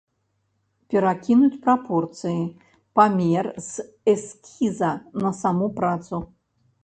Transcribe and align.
Перакінуць 0.93 1.57
прапорцыі, 1.65 2.43
памер 2.99 3.45
з 3.67 3.71
эскіза 4.13 4.91
на 5.27 5.35
саму 5.43 5.67
працу. 5.79 6.15